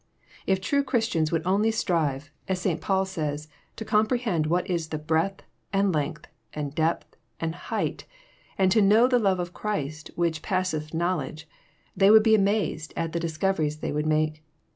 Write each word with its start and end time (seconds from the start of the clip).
If 0.47 0.59
true 0.59 0.83
Christiana 0.83 1.27
would 1.31 1.43
only 1.45 1.69
strive, 1.69 2.31
as 2.47 2.59
St. 2.61 2.81
Paul 2.81 3.05
says, 3.05 3.47
to" 3.75 3.85
comprehend 3.85 4.47
what 4.47 4.67
is 4.67 4.87
the 4.87 4.97
breadth, 4.97 5.43
and 5.71 5.93
length, 5.93 6.25
and 6.55 6.73
depth, 6.73 7.15
and 7.39 7.53
height, 7.53 8.05
and 8.57 8.71
to 8.71 8.81
know 8.81 9.05
the 9.07 9.19
love 9.19 9.39
of 9.39 9.53
Christ, 9.53 10.09
which 10.15 10.41
passeth 10.41 10.95
knowledge," 10.95 11.47
they 11.95 12.09
would 12.09 12.23
be 12.23 12.33
amazed 12.33 12.93
at 12.97 13.11
the 13.13 13.19
discoveries 13.19 13.77
they 13.77 13.91
would 13.91 14.07
make. 14.07 14.43